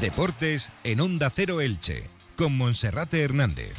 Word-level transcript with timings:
Deportes 0.00 0.70
en 0.84 1.00
Onda 1.00 1.30
Cero 1.30 1.62
Elche, 1.62 2.04
con 2.36 2.54
Monserrate 2.54 3.22
Hernández. 3.22 3.72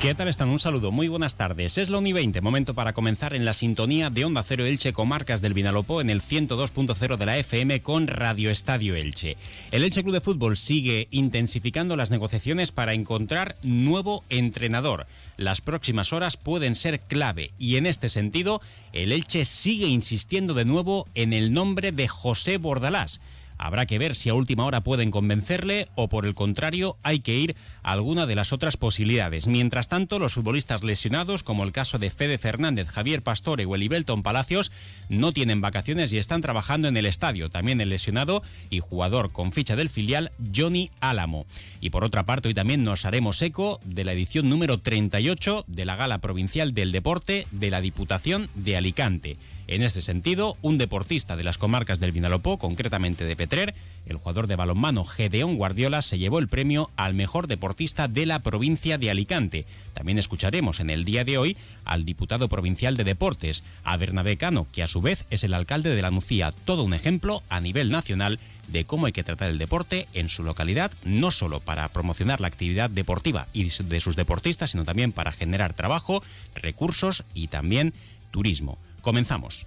¿Qué 0.00 0.14
tal 0.14 0.28
están? 0.28 0.48
Un 0.48 0.58
saludo, 0.58 0.90
muy 0.90 1.08
buenas 1.08 1.36
tardes. 1.36 1.76
Es 1.76 1.90
la 1.90 1.98
UNI 1.98 2.14
20, 2.14 2.40
momento 2.40 2.72
para 2.72 2.94
comenzar 2.94 3.34
en 3.34 3.44
la 3.44 3.52
sintonía 3.52 4.08
de 4.08 4.24
Onda 4.24 4.42
Cero 4.42 4.64
Elche 4.64 4.94
Comarcas 4.94 5.42
del 5.42 5.52
Vinalopó 5.52 6.00
en 6.00 6.08
el 6.08 6.22
102.0 6.22 7.18
de 7.18 7.26
la 7.26 7.36
FM 7.36 7.82
con 7.82 8.06
Radio 8.06 8.50
Estadio 8.50 8.94
Elche. 8.96 9.36
El 9.70 9.84
Elche 9.84 10.02
Club 10.02 10.14
de 10.14 10.22
Fútbol 10.22 10.56
sigue 10.56 11.08
intensificando 11.10 11.94
las 11.96 12.10
negociaciones 12.10 12.72
para 12.72 12.94
encontrar 12.94 13.56
nuevo 13.62 14.24
entrenador. 14.30 15.06
Las 15.36 15.60
próximas 15.60 16.14
horas 16.14 16.38
pueden 16.38 16.74
ser 16.74 17.00
clave 17.00 17.50
y 17.58 17.76
en 17.76 17.84
este 17.84 18.08
sentido 18.08 18.62
el 18.94 19.12
Elche 19.12 19.44
sigue 19.44 19.88
insistiendo 19.88 20.54
de 20.54 20.64
nuevo 20.64 21.06
en 21.14 21.34
el 21.34 21.52
nombre 21.52 21.92
de 21.92 22.08
José 22.08 22.56
Bordalás. 22.56 23.20
Habrá 23.62 23.84
que 23.84 23.98
ver 23.98 24.16
si 24.16 24.30
a 24.30 24.34
última 24.34 24.64
hora 24.64 24.80
pueden 24.80 25.10
convencerle 25.10 25.88
o 25.94 26.08
por 26.08 26.24
el 26.24 26.34
contrario 26.34 26.96
hay 27.02 27.20
que 27.20 27.36
ir 27.36 27.56
a 27.82 27.92
alguna 27.92 28.24
de 28.24 28.34
las 28.34 28.54
otras 28.54 28.78
posibilidades. 28.78 29.48
Mientras 29.48 29.86
tanto, 29.86 30.18
los 30.18 30.32
futbolistas 30.32 30.82
lesionados, 30.82 31.42
como 31.42 31.64
el 31.64 31.70
caso 31.70 31.98
de 31.98 32.08
Fede 32.08 32.38
Fernández, 32.38 32.88
Javier 32.88 33.22
Pastore 33.22 33.66
o 33.66 33.74
Elibelton 33.74 34.22
Palacios, 34.22 34.72
no 35.10 35.32
tienen 35.32 35.60
vacaciones 35.60 36.10
y 36.14 36.16
están 36.16 36.40
trabajando 36.40 36.88
en 36.88 36.96
el 36.96 37.04
estadio. 37.04 37.50
También 37.50 37.82
el 37.82 37.90
lesionado 37.90 38.42
y 38.70 38.80
jugador 38.80 39.30
con 39.30 39.52
ficha 39.52 39.76
del 39.76 39.90
filial, 39.90 40.32
Johnny 40.56 40.90
Álamo. 41.00 41.44
Y 41.82 41.90
por 41.90 42.02
otra 42.02 42.24
parte, 42.24 42.48
hoy 42.48 42.54
también 42.54 42.82
nos 42.82 43.04
haremos 43.04 43.42
eco 43.42 43.78
de 43.84 44.04
la 44.04 44.14
edición 44.14 44.48
número 44.48 44.78
38 44.78 45.66
de 45.66 45.84
la 45.84 45.96
Gala 45.96 46.22
Provincial 46.22 46.72
del 46.72 46.92
Deporte 46.92 47.46
de 47.50 47.70
la 47.70 47.82
Diputación 47.82 48.48
de 48.54 48.78
Alicante. 48.78 49.36
En 49.70 49.82
ese 49.82 50.02
sentido, 50.02 50.56
un 50.62 50.78
deportista 50.78 51.36
de 51.36 51.44
las 51.44 51.56
comarcas 51.56 52.00
del 52.00 52.10
Vinalopó, 52.10 52.58
concretamente 52.58 53.24
de 53.24 53.36
El 54.06 54.16
jugador 54.16 54.46
de 54.46 54.54
balonmano 54.54 55.04
Gedeón 55.04 55.56
Guardiola, 55.56 56.02
se 56.02 56.18
llevó 56.18 56.38
el 56.38 56.46
premio 56.46 56.88
al 56.96 57.14
mejor 57.14 57.48
deportista 57.48 58.06
de 58.06 58.24
la 58.24 58.38
provincia 58.38 58.96
de 58.96 59.10
Alicante. 59.10 59.66
También 59.92 60.18
escucharemos 60.18 60.78
en 60.78 60.88
el 60.88 61.04
día 61.04 61.24
de 61.24 61.36
hoy 61.36 61.56
al 61.84 62.04
diputado 62.04 62.48
provincial 62.48 62.96
de 62.96 63.02
Deportes, 63.02 63.64
a 63.82 63.96
Bernabé 63.96 64.36
Cano, 64.36 64.68
que 64.72 64.84
a 64.84 64.88
su 64.88 65.00
vez 65.00 65.26
es 65.30 65.42
el 65.42 65.54
alcalde 65.54 65.94
de 65.94 66.02
la 66.02 66.12
Nucía, 66.12 66.52
todo 66.64 66.84
un 66.84 66.94
ejemplo 66.94 67.42
a 67.48 67.60
nivel 67.60 67.90
nacional 67.90 68.38
de 68.68 68.84
cómo 68.84 69.06
hay 69.06 69.12
que 69.12 69.24
tratar 69.24 69.50
el 69.50 69.58
deporte 69.58 70.06
en 70.14 70.28
su 70.28 70.44
localidad, 70.44 70.92
no 71.04 71.32
solo 71.32 71.58
para 71.58 71.88
promocionar 71.88 72.40
la 72.40 72.46
actividad 72.46 72.88
deportiva 72.88 73.48
y 73.52 73.64
de 73.64 74.00
sus 74.00 74.14
deportistas, 74.14 74.70
sino 74.70 74.84
también 74.84 75.10
para 75.10 75.32
generar 75.32 75.74
trabajo, 75.74 76.22
recursos 76.54 77.24
y 77.34 77.48
también 77.48 77.94
turismo. 78.30 78.78
Comenzamos. 79.00 79.66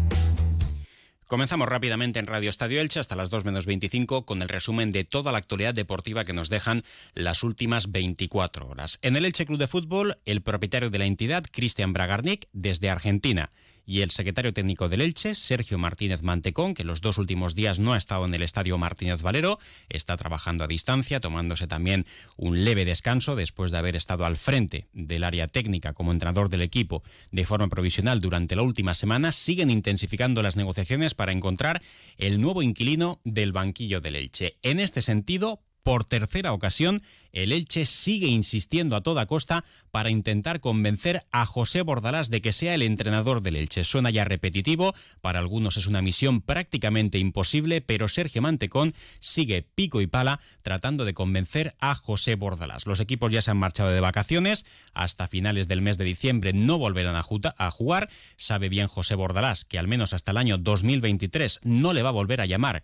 Comenzamos 1.31 1.69
rápidamente 1.69 2.19
en 2.19 2.27
Radio 2.27 2.49
Estadio 2.49 2.81
Elche 2.81 2.99
hasta 2.99 3.15
las 3.15 3.29
2 3.29 3.45
menos 3.45 3.65
25 3.65 4.25
con 4.25 4.41
el 4.41 4.49
resumen 4.49 4.91
de 4.91 5.05
toda 5.05 5.31
la 5.31 5.37
actualidad 5.37 5.73
deportiva 5.73 6.25
que 6.25 6.33
nos 6.33 6.49
dejan 6.49 6.83
las 7.13 7.43
últimas 7.43 7.89
24 7.89 8.67
horas. 8.67 8.99
En 9.01 9.15
el 9.15 9.23
Elche 9.23 9.45
Club 9.45 9.57
de 9.57 9.67
Fútbol, 9.67 10.17
el 10.25 10.41
propietario 10.41 10.89
de 10.89 10.99
la 10.99 11.05
entidad, 11.05 11.45
Cristian 11.49 11.93
Bragarnik, 11.93 12.49
desde 12.51 12.89
Argentina 12.89 13.49
y 13.91 14.03
el 14.03 14.11
secretario 14.11 14.53
técnico 14.53 14.87
del 14.87 15.01
Elche, 15.01 15.35
Sergio 15.35 15.77
Martínez 15.77 16.23
Mantecón, 16.23 16.73
que 16.73 16.85
los 16.85 17.01
dos 17.01 17.17
últimos 17.17 17.55
días 17.55 17.77
no 17.77 17.91
ha 17.91 17.97
estado 17.97 18.25
en 18.25 18.33
el 18.33 18.41
estadio 18.41 18.77
Martínez 18.77 19.21
Valero, 19.21 19.59
está 19.89 20.15
trabajando 20.15 20.63
a 20.63 20.67
distancia, 20.69 21.19
tomándose 21.19 21.67
también 21.67 22.05
un 22.37 22.63
leve 22.63 22.85
descanso 22.85 23.35
después 23.35 23.69
de 23.69 23.79
haber 23.79 23.97
estado 23.97 24.23
al 24.23 24.37
frente 24.37 24.87
del 24.93 25.25
área 25.25 25.49
técnica 25.49 25.91
como 25.91 26.13
entrenador 26.13 26.47
del 26.47 26.61
equipo 26.61 27.03
de 27.33 27.43
forma 27.43 27.67
provisional 27.67 28.21
durante 28.21 28.55
la 28.55 28.61
última 28.61 28.93
semana, 28.93 29.33
siguen 29.33 29.69
intensificando 29.69 30.41
las 30.41 30.55
negociaciones 30.55 31.13
para 31.13 31.33
encontrar 31.33 31.81
el 32.15 32.39
nuevo 32.39 32.63
inquilino 32.63 33.19
del 33.25 33.51
banquillo 33.51 33.99
del 33.99 34.15
Elche. 34.15 34.55
En 34.61 34.79
este 34.79 35.01
sentido, 35.01 35.59
por 35.83 36.05
tercera 36.05 36.53
ocasión, 36.53 37.01
el 37.31 37.51
Elche 37.51 37.85
sigue 37.85 38.27
insistiendo 38.27 38.95
a 38.95 39.01
toda 39.01 39.25
costa 39.25 39.63
para 39.91 40.09
intentar 40.09 40.59
convencer 40.59 41.25
a 41.31 41.45
José 41.45 41.81
Bordalás 41.81 42.29
de 42.29 42.41
que 42.41 42.51
sea 42.51 42.75
el 42.75 42.81
entrenador 42.81 43.41
del 43.41 43.55
Elche. 43.55 43.83
Suena 43.83 44.09
ya 44.09 44.25
repetitivo, 44.25 44.93
para 45.21 45.39
algunos 45.39 45.77
es 45.77 45.87
una 45.87 46.01
misión 46.01 46.41
prácticamente 46.41 47.19
imposible, 47.19 47.81
pero 47.81 48.09
Sergio 48.09 48.41
Mantecón 48.41 48.93
sigue 49.19 49.63
pico 49.63 50.01
y 50.01 50.07
pala 50.07 50.41
tratando 50.61 51.05
de 51.05 51.13
convencer 51.13 51.73
a 51.79 51.95
José 51.95 52.35
Bordalás. 52.35 52.85
Los 52.85 52.99
equipos 52.99 53.31
ya 53.31 53.41
se 53.41 53.51
han 53.51 53.57
marchado 53.57 53.91
de 53.91 54.01
vacaciones, 54.01 54.65
hasta 54.93 55.27
finales 55.27 55.67
del 55.67 55.81
mes 55.81 55.97
de 55.97 56.05
diciembre 56.05 56.53
no 56.53 56.77
volverán 56.77 57.15
a 57.15 57.71
jugar. 57.71 58.09
Sabe 58.37 58.69
bien 58.69 58.87
José 58.87 59.15
Bordalás 59.15 59.65
que 59.65 59.79
al 59.79 59.87
menos 59.87 60.13
hasta 60.13 60.31
el 60.31 60.37
año 60.37 60.57
2023 60.57 61.61
no 61.63 61.93
le 61.93 62.03
va 62.03 62.09
a 62.09 62.13
volver 62.13 62.41
a 62.41 62.45
llamar 62.45 62.83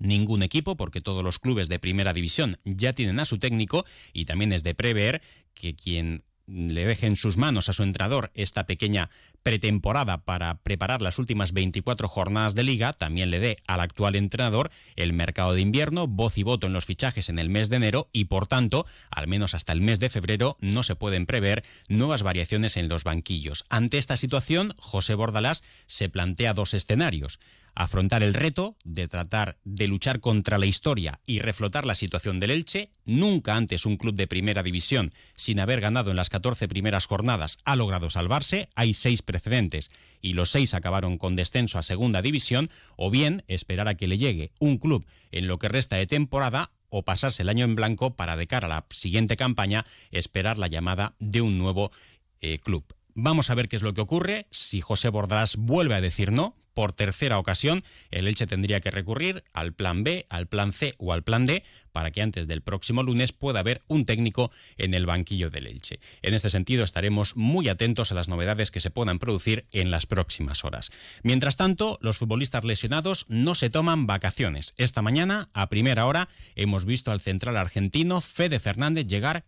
ningún 0.00 0.42
equipo, 0.42 0.76
porque 0.76 1.00
todos 1.00 1.22
los 1.22 1.38
clubes 1.38 1.68
de 1.68 1.78
primera 1.78 2.12
división 2.12 2.58
ya 2.64 2.92
tienen 2.92 3.20
a 3.20 3.24
su 3.24 3.38
técnico 3.38 3.84
y 4.12 4.24
también 4.24 4.52
es 4.52 4.64
de 4.64 4.74
prever 4.74 5.22
que 5.54 5.76
quien 5.76 6.24
le 6.50 6.84
deje 6.84 7.06
en 7.06 7.16
sus 7.16 7.36
manos 7.36 7.68
a 7.68 7.72
su 7.72 7.82
entrenador 7.82 8.30
esta 8.34 8.66
pequeña 8.66 9.10
pretemporada 9.42 10.24
para 10.24 10.58
preparar 10.58 11.00
las 11.00 11.18
últimas 11.18 11.52
24 11.52 12.08
jornadas 12.08 12.54
de 12.54 12.64
liga, 12.64 12.92
también 12.92 13.30
le 13.30 13.38
dé 13.38 13.58
al 13.66 13.80
actual 13.80 14.16
entrenador 14.16 14.70
el 14.96 15.12
mercado 15.12 15.54
de 15.54 15.60
invierno, 15.60 16.06
voz 16.08 16.36
y 16.36 16.42
voto 16.42 16.66
en 16.66 16.72
los 16.72 16.84
fichajes 16.84 17.28
en 17.28 17.38
el 17.38 17.48
mes 17.48 17.70
de 17.70 17.76
enero 17.76 18.08
y 18.12 18.26
por 18.26 18.46
tanto, 18.46 18.86
al 19.10 19.28
menos 19.28 19.54
hasta 19.54 19.72
el 19.72 19.80
mes 19.80 20.00
de 20.00 20.10
febrero, 20.10 20.56
no 20.60 20.82
se 20.82 20.96
pueden 20.96 21.26
prever 21.26 21.64
nuevas 21.88 22.22
variaciones 22.22 22.76
en 22.76 22.88
los 22.88 23.04
banquillos. 23.04 23.64
Ante 23.68 23.98
esta 23.98 24.16
situación, 24.16 24.74
José 24.78 25.14
Bordalás 25.14 25.62
se 25.86 26.08
plantea 26.08 26.54
dos 26.54 26.74
escenarios 26.74 27.38
afrontar 27.74 28.22
el 28.22 28.34
reto 28.34 28.76
de 28.84 29.08
tratar 29.08 29.58
de 29.64 29.86
luchar 29.88 30.20
contra 30.20 30.58
la 30.58 30.66
historia 30.66 31.20
y 31.26 31.40
reflotar 31.40 31.86
la 31.86 31.94
situación 31.94 32.40
del 32.40 32.50
Elche. 32.50 32.90
Nunca 33.04 33.56
antes 33.56 33.86
un 33.86 33.96
club 33.96 34.14
de 34.14 34.26
primera 34.26 34.62
división, 34.62 35.10
sin 35.34 35.60
haber 35.60 35.80
ganado 35.80 36.10
en 36.10 36.16
las 36.16 36.30
14 36.30 36.68
primeras 36.68 37.06
jornadas, 37.06 37.58
ha 37.64 37.76
logrado 37.76 38.10
salvarse. 38.10 38.68
Hay 38.74 38.94
seis 38.94 39.22
precedentes 39.22 39.90
y 40.20 40.34
los 40.34 40.50
seis 40.50 40.74
acabaron 40.74 41.18
con 41.18 41.36
descenso 41.36 41.78
a 41.78 41.82
segunda 41.82 42.22
división, 42.22 42.70
o 42.96 43.10
bien 43.10 43.44
esperar 43.48 43.88
a 43.88 43.94
que 43.94 44.08
le 44.08 44.18
llegue 44.18 44.52
un 44.58 44.78
club 44.78 45.06
en 45.32 45.46
lo 45.46 45.58
que 45.58 45.68
resta 45.68 45.96
de 45.96 46.06
temporada 46.06 46.70
o 46.90 47.04
pasarse 47.04 47.42
el 47.42 47.48
año 47.48 47.64
en 47.64 47.74
blanco 47.74 48.16
para 48.16 48.36
de 48.36 48.46
cara 48.46 48.66
a 48.66 48.70
la 48.70 48.86
siguiente 48.90 49.36
campaña 49.36 49.86
esperar 50.10 50.58
la 50.58 50.66
llamada 50.66 51.14
de 51.18 51.40
un 51.40 51.58
nuevo 51.58 51.92
eh, 52.40 52.58
club. 52.58 52.84
Vamos 53.14 53.50
a 53.50 53.54
ver 53.54 53.68
qué 53.68 53.76
es 53.76 53.82
lo 53.82 53.94
que 53.94 54.00
ocurre. 54.00 54.46
Si 54.50 54.80
José 54.80 55.08
Bordalás 55.08 55.56
vuelve 55.56 55.94
a 55.94 56.00
decir 56.00 56.32
no, 56.32 56.56
por 56.80 56.94
tercera 56.94 57.38
ocasión, 57.38 57.84
el 58.10 58.26
Elche 58.26 58.46
tendría 58.46 58.80
que 58.80 58.90
recurrir 58.90 59.44
al 59.52 59.74
plan 59.74 60.02
B, 60.02 60.24
al 60.30 60.46
plan 60.46 60.72
C 60.72 60.94
o 60.96 61.12
al 61.12 61.22
plan 61.22 61.44
D 61.44 61.62
para 61.92 62.10
que 62.10 62.22
antes 62.22 62.48
del 62.48 62.62
próximo 62.62 63.02
lunes 63.02 63.32
pueda 63.32 63.60
haber 63.60 63.82
un 63.86 64.06
técnico 64.06 64.50
en 64.78 64.94
el 64.94 65.04
banquillo 65.04 65.50
del 65.50 65.66
Elche. 65.66 66.00
En 66.22 66.32
este 66.32 66.48
sentido, 66.48 66.82
estaremos 66.82 67.36
muy 67.36 67.68
atentos 67.68 68.12
a 68.12 68.14
las 68.14 68.28
novedades 68.28 68.70
que 68.70 68.80
se 68.80 68.90
puedan 68.90 69.18
producir 69.18 69.66
en 69.72 69.90
las 69.90 70.06
próximas 70.06 70.64
horas. 70.64 70.90
Mientras 71.22 71.58
tanto, 71.58 71.98
los 72.00 72.16
futbolistas 72.16 72.64
lesionados 72.64 73.26
no 73.28 73.54
se 73.54 73.68
toman 73.68 74.06
vacaciones. 74.06 74.72
Esta 74.78 75.02
mañana, 75.02 75.50
a 75.52 75.68
primera 75.68 76.06
hora, 76.06 76.30
hemos 76.54 76.86
visto 76.86 77.12
al 77.12 77.20
central 77.20 77.58
argentino 77.58 78.22
Fede 78.22 78.58
Fernández 78.58 79.06
llegar 79.06 79.44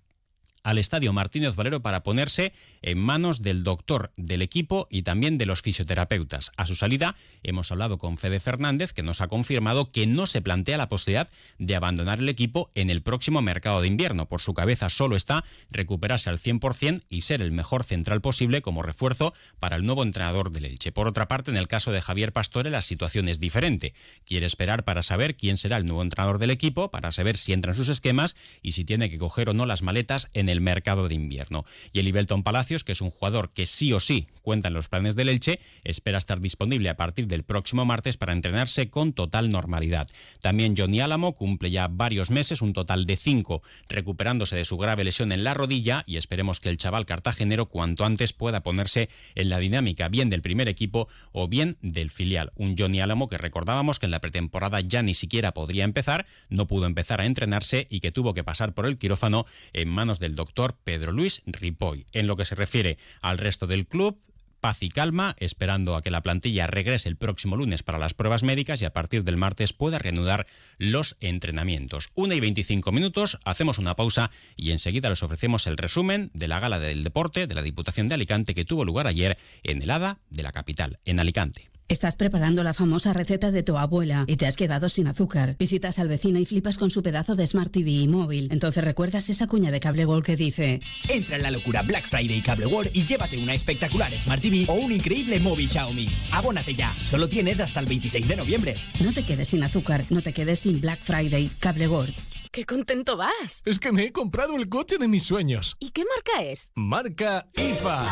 al 0.63 0.79
Estadio 0.79 1.13
Martínez 1.13 1.57
Valero 1.57 1.83
para 1.83 2.03
ponerse 2.03 2.53
en 2.83 2.99
manos 2.99 3.43
del 3.43 3.65
doctor 3.65 4.13
del 4.17 4.43
equipo 4.43 4.87
y 4.91 5.03
también 5.03 5.39
de 5.39 5.47
los 5.47 5.63
fisioterapeutas. 5.63 6.53
A 6.57 6.67
su 6.67 6.75
salida 6.75 7.17
hemos 7.43 7.71
hablado 7.73 7.99
con 7.99 8.19
Fede 8.19 8.41
Fernández 8.41 8.93
que 8.93 9.03
nos 9.03 9.21
ha 9.21 9.29
confirmado 9.29 9.91
que 9.91 10.07
no 10.07 10.27
se 10.27 10.43
plantea 10.43 10.79
la 10.79 10.89
posibilidad 10.89 11.29
de 11.59 11.77
abandonar 11.77 12.19
el 12.19 12.29
equipo 12.29 12.71
en 12.75 12.91
el 12.91 13.03
próximo 13.03 13.43
mercado 13.43 13.81
de 13.81 13.89
invierno. 13.89 14.29
Por 14.29 14.41
su 14.41 14.55
cabeza 14.55 14.89
solo 14.89 15.17
está 15.17 15.45
recuperarse 15.71 16.31
al 16.31 16.39
100% 16.39 17.03
y 17.09 17.23
ser 17.23 17.43
el 17.43 17.53
mejor 17.53 17.85
central 17.85 18.21
posible 18.21 18.63
como 18.63 18.83
refuerzo 18.83 19.35
para 19.59 19.77
el 19.77 19.85
nuevo 19.85 20.03
entrenador 20.03 20.51
del 20.51 20.67
Elche. 20.67 20.93
Por 20.93 21.09
otra 21.09 21.29
parte, 21.29 21.51
en 21.51 21.57
el 21.57 21.69
caso 21.69 21.93
de 21.93 22.01
Javier 22.01 22.33
Pastore 22.33 22.71
la 22.71 22.83
situación 22.83 23.29
es 23.29 23.41
diferente. 23.41 23.95
Quiere 24.25 24.47
esperar 24.47 24.85
para 24.85 25.03
saber 25.03 25.37
quién 25.37 25.57
será 25.57 25.77
el 25.77 25.87
nuevo 25.87 26.03
entrenador 26.03 26.39
del 26.39 26.51
equipo, 26.51 26.91
para 26.91 27.13
saber 27.13 27.37
si 27.37 27.53
entra 27.53 27.73
en 27.73 27.77
sus 27.77 27.89
esquemas 27.89 28.37
y 28.63 28.73
si 28.73 28.85
tiene 28.85 29.11
que 29.11 29.19
coger 29.19 29.49
o 29.49 29.55
no 29.55 29.67
las 29.67 29.83
maletas 29.83 30.31
en 30.33 30.49
el 30.49 30.52
mercado 30.61 31.09
de 31.09 31.15
invierno. 31.15 31.65
Y 31.93 32.01
el 32.01 32.09
Ibelton 32.09 32.43
Palacios, 32.43 32.85
que 32.85 32.93
es 32.93 33.01
un 33.01 33.11
jugador 33.11 33.53
que 33.53 33.67
sí 33.67 33.93
o 33.93 34.01
sí 34.01 34.29
cuenta 34.43 34.69
en 34.69 34.75
los 34.75 34.89
planes 34.89 35.17
del 35.17 35.29
Elche, 35.29 35.61
espera 35.85 36.19
estar 36.19 36.41
disponible 36.41 36.89
a 36.91 36.97
partir 36.97 37.27
del 37.27 37.45
próximo 37.45 37.85
martes 37.85 38.17
para 38.17 38.33
entrenarse 38.33 38.91
con 38.91 39.13
total 39.13 39.51
normalidad. 39.51 40.09
También 40.41 40.75
Johnny 40.77 41.01
Álamo 41.01 41.33
cumple 41.33 41.71
ya 41.71 41.89
varios 41.89 42.31
meses, 42.31 42.61
un 42.61 42.73
total 42.73 43.07
de 43.07 43.17
cinco, 43.17 43.63
recuperándose 43.89 44.57
de 44.57 44.65
su 44.65 44.77
grave 44.77 45.05
lesión 45.05 45.33
en 45.33 45.45
la 45.45 45.55
rodilla 45.55 46.05
y 46.07 46.17
esperemos 46.17 46.61
que 46.61 46.69
el 46.69 46.79
chaval 46.79 47.07
cartagenero 47.07 47.67
cuanto 47.67 48.05
antes 48.05 48.33
pueda 48.33 48.63
ponerse 48.63 49.09
en 49.35 49.49
la 49.49 49.59
dinámica 49.59 50.09
bien 50.09 50.29
del 50.29 50.43
primer 50.43 50.69
equipo 50.69 51.09
o 51.33 51.49
bien 51.49 51.77
del 51.81 52.11
filial. 52.11 52.53
Un 52.57 52.77
Johnny 52.77 53.01
Álamo 53.01 53.29
que 53.29 53.39
recordábamos 53.39 53.99
que 53.99 54.07
en 54.07 54.13
la 54.13 54.21
pretemporada 54.21 54.81
ya 54.81 55.03
ni 55.03 55.15
siquiera 55.15 55.53
podría 55.53 55.85
empezar, 55.85 56.27
no 56.49 56.67
pudo 56.67 56.87
empezar 56.87 57.21
a 57.21 57.27
entrenarse 57.27 57.87
y 57.91 58.01
que 58.01 58.13
tuvo 58.13 58.35
que 58.35 58.45
pasar 58.45 58.75
por 58.75 58.87
el 58.87 58.99
quirófano 58.99 59.47
en 59.73 59.89
manos 59.89 60.19
del 60.19 60.35
doctor 60.35 60.42
Pedro 60.85 61.13
Luis 61.13 61.43
Ripoll. 61.47 62.07
En 62.13 62.27
lo 62.27 62.37
que 62.37 62.45
se 62.45 62.55
refiere 62.55 62.99
al 63.21 63.39
resto 63.39 63.67
del 63.67 63.87
club, 63.87 64.19
paz 64.63 64.83
y 64.83 64.91
calma, 64.91 65.35
esperando 65.41 65.97
a 65.97 66.03
que 66.03 66.13
la 66.13 66.23
plantilla 66.23 66.69
regrese 66.69 67.09
el 67.09 67.17
próximo 67.17 67.57
lunes 67.57 67.83
para 67.83 67.99
las 67.99 68.15
pruebas 68.15 68.45
médicas 68.45 68.81
y 68.81 68.85
a 68.85 68.93
partir 68.93 69.25
del 69.25 69.37
martes 69.37 69.73
pueda 69.73 69.99
reanudar 69.99 70.47
los 70.79 71.17
entrenamientos. 71.21 72.11
Una 72.15 72.37
y 72.37 72.41
25 72.41 72.93
minutos, 72.93 73.39
hacemos 73.45 73.79
una 73.79 73.97
pausa 73.97 74.31
y 74.57 74.71
enseguida 74.71 75.11
les 75.11 75.23
ofrecemos 75.25 75.67
el 75.67 75.77
resumen 75.77 76.31
de 76.33 76.47
la 76.47 76.61
gala 76.61 76.79
del 76.79 77.03
deporte 77.03 77.49
de 77.49 77.55
la 77.57 77.63
Diputación 77.63 78.07
de 78.07 78.15
Alicante 78.15 78.55
que 78.55 78.65
tuvo 78.65 78.85
lugar 78.85 79.09
ayer 79.09 79.37
en 79.65 79.83
el 79.83 79.91
ADA 79.91 80.21
de 80.31 80.45
la 80.45 80.53
capital, 80.53 81.01
en 81.05 81.19
Alicante. 81.19 81.72
Estás 81.93 82.17
preparando 82.17 82.63
la 82.63 82.73
famosa 82.73 83.13
receta 83.13 83.51
de 83.51 83.63
tu 83.63 83.77
abuela 83.77 84.25
y 84.27 84.37
te 84.37 84.47
has 84.47 84.57
quedado 84.57 84.89
sin 84.89 85.09
azúcar. 85.09 85.57
Visitas 85.59 85.99
al 85.99 86.09
vecino 86.09 86.39
y 86.39 86.47
flipas 86.47 86.79
con 86.79 86.91
su 86.91 87.03
pedazo 87.03 87.35
de 87.35 87.47
Smart 87.47 87.71
TV 87.71 87.91
y 87.91 88.09
móvil. 88.09 88.49
Entonces 88.51 88.83
recuerdas 88.83 89.29
esa 89.29 89.47
cuña 89.47 89.71
de 89.71 89.79
Cable 89.79 90.07
World 90.07 90.25
que 90.25 90.35
dice: 90.35 90.81
Entra 91.07 91.37
en 91.37 91.43
la 91.43 91.51
locura 91.51 91.83
Black 91.83 92.09
Friday 92.09 92.41
Cable 92.41 92.65
World 92.65 92.93
y 92.95 93.05
llévate 93.05 93.37
una 93.37 93.53
espectacular 93.53 94.11
Smart 94.19 94.41
TV 94.41 94.65
o 94.71 94.73
un 94.73 94.91
increíble 94.91 95.39
móvil 95.39 95.69
Xiaomi. 95.69 96.09
Abónate 96.31 96.75
ya, 96.75 96.97
solo 97.03 97.29
tienes 97.29 97.61
hasta 97.61 97.81
el 97.81 97.85
26 97.85 98.27
de 98.27 98.37
noviembre. 98.37 98.77
No 98.99 99.13
te 99.13 99.27
quedes 99.27 99.49
sin 99.49 99.63
azúcar, 99.63 100.07
no 100.09 100.23
te 100.23 100.33
quedes 100.33 100.61
sin 100.61 100.81
Black 100.81 101.01
Friday 101.03 101.51
Cable 101.61 101.89
World. 101.89 102.15
¡Qué 102.53 102.67
contento 102.67 103.17
vas! 103.17 103.63
Es 103.65 103.79
que 103.79 103.93
me 103.93 104.05
he 104.05 104.13
comprado 104.13 104.57
el 104.57 104.69
coche 104.69 104.99
de 104.99 105.09
mis 105.09 105.25
sueños. 105.25 105.77
¿Y 105.79 105.89
qué 105.89 106.05
marca 106.05 106.43
es? 106.43 106.71
Marca 106.75 107.49
IFA. 107.55 108.05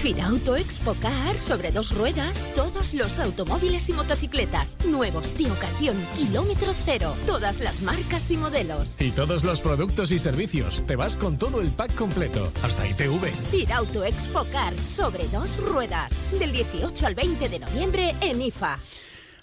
¡Claro! 0.00 0.20
Firauto 0.20 0.56
Expocar 0.56 1.38
sobre 1.38 1.72
dos 1.72 1.94
ruedas, 1.94 2.46
todos 2.54 2.94
los 2.94 3.18
automóviles 3.18 3.88
y 3.88 3.92
motocicletas, 3.92 4.76
nuevos 4.86 5.36
de 5.36 5.50
ocasión, 5.50 5.96
kilómetro 6.16 6.72
cero, 6.84 7.14
todas 7.26 7.60
las 7.60 7.80
marcas 7.82 8.30
y 8.30 8.36
modelos. 8.36 8.96
Y 8.98 9.10
todos 9.10 9.44
los 9.44 9.60
productos 9.60 10.12
y 10.12 10.18
servicios. 10.18 10.82
Te 10.86 10.96
vas 10.96 11.16
con 11.16 11.38
todo 11.38 11.60
el 11.60 11.70
pack 11.70 11.94
completo, 11.94 12.52
hasta 12.62 12.88
ITV. 12.88 13.26
Firauto 13.50 14.04
Expocar 14.04 14.74
sobre 14.84 15.28
dos 15.28 15.58
ruedas, 15.58 16.12
del 16.38 16.52
18 16.52 17.06
al 17.06 17.14
20 17.14 17.48
de 17.48 17.58
noviembre 17.58 18.14
en 18.20 18.42
IFA. 18.42 18.78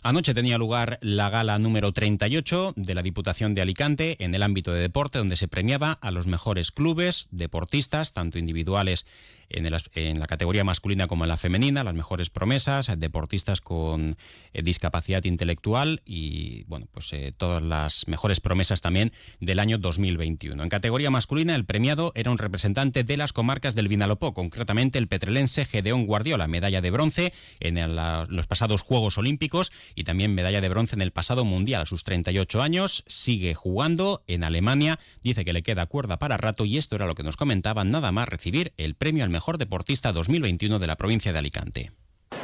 Anoche 0.04 0.34
tenía 0.34 0.58
lugar 0.58 1.00
la 1.02 1.30
gala 1.30 1.60
número 1.60 1.92
38 1.92 2.74
de 2.76 2.96
la 2.96 3.02
Diputación 3.02 3.54
de 3.56 3.62
Alicante 3.62 4.24
en 4.24 4.34
el 4.34 4.44
ámbito 4.44 4.72
de 4.72 4.82
deporte, 4.82 5.18
donde 5.18 5.38
se 5.38 5.48
premiaba 5.48 5.92
a 5.92 6.12
los 6.12 6.28
mejores 6.28 6.72
clubes, 6.72 7.28
deportistas, 7.32 8.14
tanto 8.14 8.40
individuales 8.40 9.06
en, 9.50 10.20
la 10.20 10.28
categoría 10.28 10.64
masculina 10.64 11.08
como 11.08 11.24
en 11.24 11.30
la 11.30 11.38
femenina, 11.38 11.84
las 11.84 11.94
mejores 11.94 12.30
promesas, 12.30 12.92
deportistas 12.98 13.62
con 13.62 14.18
eh, 14.54 14.62
discapacidad 14.62 15.24
intelectual 15.24 16.02
y 16.06 16.64
bueno, 16.66 16.88
pues 16.92 17.12
eh, 17.14 17.32
todas 17.36 17.62
las 17.62 18.08
mejores 18.08 18.40
promesas 18.40 18.82
también 18.82 19.12
del 19.40 19.60
año 19.60 19.78
2021. 19.78 20.62
En 20.62 20.70
categoría 20.70 21.10
masculina, 21.10 21.56
el 21.56 21.66
premiado 21.66 22.12
era 22.16 22.32
un 22.32 22.38
representante 22.38 23.04
de 23.04 23.18
las 23.18 23.34
comarcas 23.34 23.76
del 23.76 23.88
Vinalopó, 23.88 24.34
concretamente 24.34 25.00
el 25.00 25.08
petrelense 25.08 25.66
Gedeón 25.66 26.06
Guardiola, 26.06 26.48
medalla 26.48 26.82
de 26.82 26.92
bronce 26.92 27.34
en 27.60 27.78
los 27.96 28.48
pasados 28.48 28.82
Juegos 28.82 29.18
Olímpicos 29.18 29.72
y 29.96 30.04
también 30.04 30.36
medalla 30.36 30.62
de 30.62 30.70
bronce 30.70 30.96
en 30.96 31.02
el 31.02 31.12
pasado 31.12 31.46
Mundial. 31.46 31.84
A 31.84 31.86
sus 31.86 32.04
38 32.04 32.62
años 32.62 33.04
sigue 33.08 33.54
jugando 33.54 34.24
en 34.28 34.44
Alemania, 34.44 35.00
dice 35.22 35.46
que 35.46 35.54
le 35.54 35.64
queda 35.64 35.86
cuerda 35.86 36.20
para 36.20 36.38
rato 36.38 36.66
y 36.66 36.78
esto 36.78 36.96
era 36.96 37.06
lo 37.06 37.16
que 37.16 37.24
nos 37.24 37.38
comentaban, 37.38 37.92
nada 37.92 38.12
más 38.12 38.28
recibir 38.28 38.74
el 38.78 38.96
premio 38.96 39.24
al 39.24 39.30
mejor 39.38 39.60
deportista 39.60 40.12
2021 40.14 40.80
de 40.80 40.88
la 40.88 40.96
provincia 40.96 41.32
de 41.32 41.38
Alicante. 41.38 41.92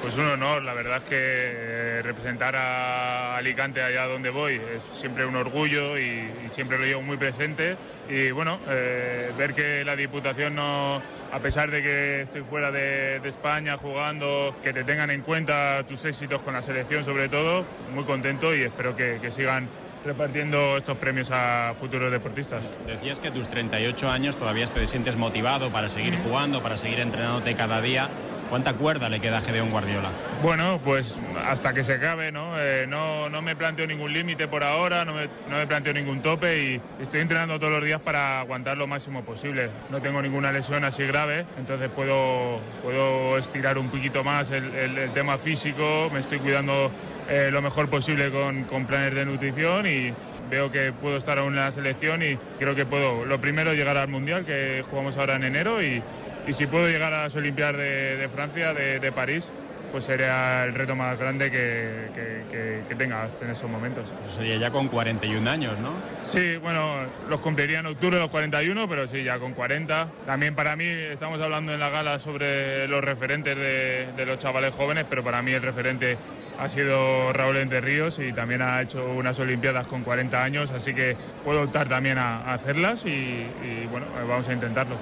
Pues 0.03 0.15
un 0.15 0.27
honor, 0.27 0.61
la 0.61 0.75
verdad 0.75 0.97
es 0.97 1.09
que 1.09 1.17
eh, 1.17 2.01
representar 2.03 2.55
a 2.55 3.35
Alicante 3.35 3.81
allá 3.81 4.05
donde 4.05 4.29
voy 4.29 4.61
es 4.75 4.83
siempre 4.99 5.25
un 5.25 5.35
orgullo 5.35 5.97
y, 5.97 6.29
siempre 6.51 6.77
lo 6.77 6.85
llevo 6.85 7.01
muy 7.01 7.17
presente. 7.17 7.77
Y 8.07 8.29
bueno, 8.29 8.59
eh, 8.69 9.31
ver 9.35 9.55
que 9.55 9.83
la 9.83 9.95
Diputación 9.95 10.53
no, 10.53 11.01
a 11.31 11.39
pesar 11.39 11.71
de 11.71 11.81
que 11.81 12.21
estoy 12.21 12.43
fuera 12.43 12.69
de, 12.69 13.27
España 13.27 13.75
jugando, 13.77 14.55
que 14.61 14.71
te 14.71 14.83
tengan 14.83 15.09
en 15.09 15.23
cuenta 15.23 15.83
tus 15.87 16.05
éxitos 16.05 16.43
con 16.43 16.53
la 16.53 16.61
selección 16.61 17.03
sobre 17.03 17.27
todo, 17.27 17.65
muy 17.91 18.03
contento 18.03 18.55
y 18.55 18.61
espero 18.61 18.95
que, 18.95 19.17
que 19.19 19.31
sigan 19.31 19.67
repartiendo 20.05 20.77
estos 20.77 20.97
premios 20.97 21.29
a 21.31 21.73
futuros 21.79 22.11
deportistas. 22.11 22.63
Decías 22.85 23.19
que 23.19 23.29
a 23.29 23.33
tus 23.33 23.49
38 23.49 24.09
años 24.09 24.37
todavía 24.37 24.65
te 24.67 24.85
sientes 24.87 25.15
motivado 25.15 25.71
para 25.71 25.89
seguir 25.89 26.17
jugando, 26.17 26.61
para 26.61 26.77
seguir 26.77 26.99
entrenándote 26.99 27.55
cada 27.55 27.81
día. 27.81 28.09
¿Cuánta 28.53 28.75
cuerda 28.75 29.09
le 29.09 29.19
queda 29.19 29.39
a 29.39 29.41
Gedeón 29.41 29.71
Guardiola? 29.71 30.11
Bueno, 30.43 30.79
pues 30.85 31.19
hasta 31.43 31.73
que 31.73 31.83
se 31.83 31.93
acabe, 31.93 32.31
¿no? 32.31 32.53
Eh, 32.59 32.85
no, 32.87 33.27
no, 33.27 33.41
me 33.41 33.55
planteo 33.55 33.87
ningún 33.87 34.13
límite 34.13 34.47
por 34.47 34.63
ahora, 34.63 35.03
no 35.05 35.13
me, 35.15 35.25
no 35.49 35.57
me, 35.57 35.65
planteo 35.65 35.91
ningún 35.91 36.21
tope 36.21 36.61
y 36.61 36.81
estoy 37.01 37.21
entrenando 37.21 37.57
todos 37.57 37.71
los 37.73 37.83
días 37.83 37.99
para 37.99 38.41
aguantar 38.41 38.77
lo 38.77 38.85
máximo 38.85 39.23
posible. 39.23 39.71
No 39.89 40.03
tengo 40.03 40.21
ninguna 40.21 40.51
lesión 40.51 40.83
así 40.83 41.03
grave, 41.07 41.47
entonces 41.57 41.89
puedo, 41.89 42.59
puedo 42.83 43.39
estirar 43.39 43.79
un 43.79 43.89
poquito 43.89 44.23
más 44.23 44.51
el, 44.51 44.71
el 44.75 45.09
tema 45.13 45.39
físico, 45.39 46.11
me 46.13 46.19
estoy 46.19 46.37
cuidando 46.37 46.91
eh, 47.29 47.49
lo 47.51 47.59
mejor 47.63 47.89
posible 47.89 48.29
con, 48.29 48.65
con, 48.65 48.85
planes 48.85 49.15
de 49.15 49.25
nutrición 49.25 49.87
y 49.87 50.13
veo 50.51 50.69
que 50.69 50.91
puedo 50.91 51.17
estar 51.17 51.39
aún 51.39 51.53
en 51.53 51.59
la 51.61 51.71
selección 51.71 52.21
y 52.21 52.37
creo 52.59 52.75
que 52.75 52.85
puedo, 52.85 53.25
lo 53.25 53.41
primero, 53.41 53.73
llegar 53.73 53.97
al 53.97 54.09
Mundial, 54.09 54.45
que 54.45 54.83
jugamos 54.87 55.17
ahora 55.17 55.37
en 55.37 55.43
enero, 55.45 55.81
y, 55.81 56.03
y 56.47 56.53
si 56.53 56.67
puedo 56.67 56.87
llegar 56.87 57.13
a 57.13 57.23
las 57.23 57.35
Olimpiadas 57.35 57.77
de, 57.77 58.17
de 58.17 58.29
Francia, 58.29 58.73
de, 58.73 58.99
de, 58.99 59.11
París, 59.11 59.51
pues 59.91 60.05
sería 60.05 60.65
el 60.65 60.73
reto 60.73 60.95
más 60.95 61.17
grande 61.19 61.51
que, 61.51 62.09
que, 62.13 62.83
que, 62.87 62.95
tengas 62.95 63.37
en 63.41 63.49
esos 63.49 63.69
momentos. 63.69 64.05
Eso 64.25 64.37
sería 64.37 64.57
ya 64.57 64.71
con 64.71 64.87
41 64.87 65.49
años, 65.49 65.77
¿no? 65.79 65.91
Sí, 66.23 66.57
bueno, 66.57 67.05
los 67.29 67.39
cumpliría 67.41 67.79
en 67.79 67.85
octubre 67.85 68.19
los 68.19 68.29
41, 68.29 68.87
pero 68.89 69.07
sí, 69.07 69.23
ya 69.23 69.39
con 69.39 69.53
40. 69.53 70.07
También 70.25 70.55
para 70.55 70.75
mí, 70.75 70.85
estamos 70.85 71.39
hablando 71.41 71.73
en 71.73 71.79
la 71.79 71.89
gala 71.89 72.19
sobre 72.19 72.87
los 72.87 73.03
referentes 73.03 73.55
de, 73.55 74.07
de 74.15 74.25
los 74.25 74.37
chavales 74.39 74.73
jóvenes, 74.73 75.05
pero 75.09 75.23
para 75.23 75.41
mí 75.41 75.51
el 75.51 75.61
referente 75.61 76.17
ha 76.59 76.69
sido 76.69 77.33
Raúl 77.33 77.57
Entre 77.57 77.81
Ríos 77.81 78.19
y 78.19 78.31
también 78.31 78.61
ha 78.61 78.81
hecho 78.81 79.05
unas 79.05 79.39
Olimpiadas 79.39 79.87
con 79.87 80.03
40 80.03 80.43
años, 80.43 80.71
así 80.71 80.93
que 80.93 81.15
puedo 81.43 81.63
optar 81.63 81.89
también 81.89 82.17
a, 82.17 82.53
hacerlas 82.53 83.05
y, 83.05 83.45
bueno, 83.91 84.07
vamos 84.27 84.47
a 84.47 84.53
intentarlo. 84.53 84.95